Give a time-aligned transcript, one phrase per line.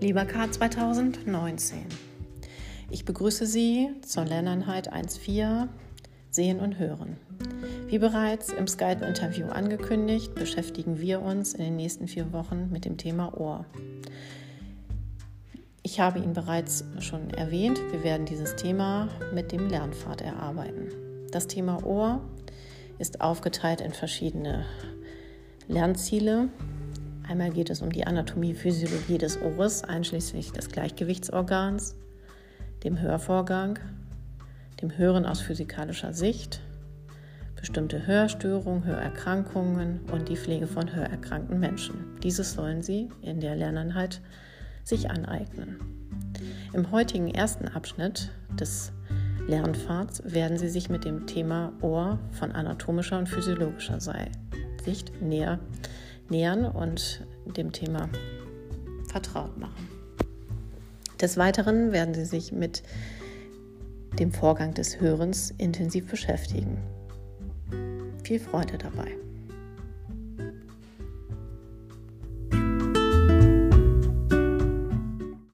[0.00, 1.84] Fiebercard 2019.
[2.90, 5.68] Ich begrüße Sie zur Lerneinheit 1.4
[6.30, 7.18] Sehen und Hören.
[7.86, 12.96] Wie bereits im Skype-Interview angekündigt, beschäftigen wir uns in den nächsten vier Wochen mit dem
[12.96, 13.66] Thema Ohr.
[15.82, 20.88] Ich habe ihn bereits schon erwähnt, wir werden dieses Thema mit dem Lernpfad erarbeiten.
[21.30, 22.22] Das Thema Ohr
[22.98, 24.64] ist aufgeteilt in verschiedene
[25.68, 26.48] Lernziele,
[27.30, 31.94] Einmal geht es um die Anatomie, Physiologie des Ohres, einschließlich des Gleichgewichtsorgans,
[32.82, 33.78] dem Hörvorgang,
[34.82, 36.60] dem Hören aus physikalischer Sicht,
[37.54, 42.18] bestimmte Hörstörungen, Hörerkrankungen und die Pflege von hörerkrankten Menschen.
[42.20, 44.20] Dieses sollen Sie in der Lerneinheit
[44.82, 45.78] sich aneignen.
[46.72, 48.90] Im heutigen ersten Abschnitt des
[49.46, 55.60] Lernpfads werden Sie sich mit dem Thema Ohr von anatomischer und physiologischer Sicht näher
[56.30, 58.08] nähern und dem Thema
[59.08, 59.88] vertraut machen.
[61.20, 62.82] Des Weiteren werden Sie sich mit
[64.18, 66.78] dem Vorgang des Hörens intensiv beschäftigen.
[68.24, 69.16] Viel Freude dabei.